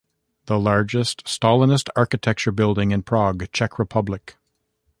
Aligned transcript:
The 0.47 0.59
largest 0.59 1.25
Stalinist 1.25 1.87
architecture 1.95 2.51
building 2.51 2.89
in 2.89 3.03
Prague, 3.03 3.47
Czech 3.53 3.77
Republic. 3.77 4.35